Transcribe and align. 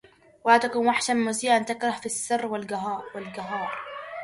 ولا 0.43 0.57
تكن 0.57 0.87
وحشا 0.87 1.13
مسيئا 1.13 1.59
تكره 1.59 1.91
في 1.91 2.05
السر 2.05 2.45
والجهار!! 2.45 3.71